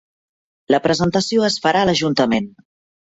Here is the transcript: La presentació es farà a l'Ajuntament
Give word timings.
La 0.75 0.79
presentació 0.85 1.45
es 1.51 1.57
farà 1.65 1.83
a 1.85 1.89
l'Ajuntament 1.91 2.49